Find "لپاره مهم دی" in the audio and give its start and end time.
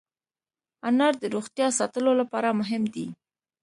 2.21-3.07